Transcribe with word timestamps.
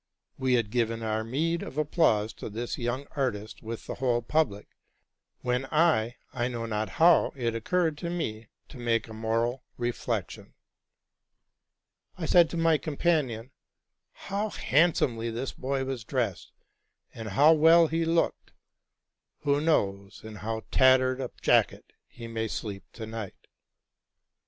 We 0.39 0.53
had 0.55 0.71
given 0.71 1.03
our 1.03 1.23
meed 1.23 1.61
of 1.61 1.77
applause 1.77 2.33
to 2.33 2.49
this 2.49 2.75
young 2.79 3.05
artist 3.11 3.61
with 3.61 3.85
the 3.85 3.93
whole 3.93 4.23
public, 4.23 4.67
when, 5.41 5.65
I 5.69 6.15
know 6.33 6.65
not 6.65 6.89
how, 6.97 7.33
it 7.35 7.53
occurred 7.53 7.99
to 7.99 8.09
me 8.09 8.47
to 8.69 8.79
make 8.79 9.07
a 9.07 9.13
moral 9.13 9.63
reflection. 9.77 10.55
I 12.17 12.25
said 12.25 12.49
to 12.49 12.57
my 12.57 12.79
companion,'' 12.79 13.51
How 14.29 14.49
handsomely 14.49 15.29
this 15.29 15.51
boy 15.53 15.85
was 15.85 16.03
dressed, 16.03 16.51
and 17.13 17.27
how 17.29 17.53
well 17.53 17.85
he 17.85 18.03
looked! 18.03 18.53
who 19.41 19.61
knows 19.61 20.21
in 20.23 20.37
how 20.37 20.63
tattered 20.71 21.21
a 21.21 21.29
jacket 21.43 21.93
he 22.07 22.25
may 22.27 22.47
sleep 22.47 22.85
to 22.93 23.05
night 23.05 23.45